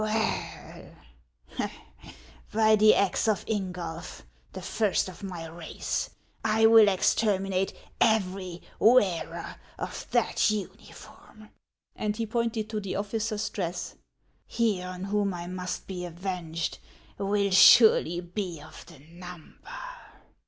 "Well.' 0.01 0.81
by 2.51 2.75
the 2.75 2.95
axe 2.95 3.27
of 3.27 3.45
Ingulf, 3.45 4.23
the 4.51 4.61
first 4.63 5.07
of 5.07 5.21
my 5.21 5.45
race, 5.45 6.09
I 6.43 6.65
will 6.65 6.87
exterminate 6.87 7.73
every 8.01 8.63
wearer 8.79 9.57
of 9.77 10.07
that 10.09 10.49
uniform!" 10.49 11.49
and 11.95 12.17
he 12.17 12.25
pointed 12.25 12.67
to 12.71 12.79
the 12.79 12.95
officer's 12.95 13.47
dress." 13.49 13.93
He 14.47 14.81
on 14.81 15.03
whom 15.03 15.35
I 15.35 15.45
must 15.45 15.85
be 15.85 16.03
avenged 16.05 16.79
will 17.19 17.51
surely 17.51 18.21
be 18.21 18.59
of 18.59 18.83
the 18.87 18.97
number. 18.97 19.69